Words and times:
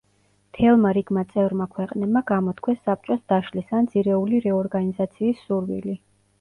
მთელმა 0.53 0.93
რიგმა 0.97 1.23
წევრმა 1.33 1.67
ქვეყნებმა 1.75 2.23
გამოთქვეს 2.33 2.81
საბჭოს 2.89 3.23
დაშლის 3.35 3.77
ან 3.83 3.93
ძირეული 3.95 4.43
რეორგანიზაციის 4.49 5.49
სურვილი. 5.49 5.99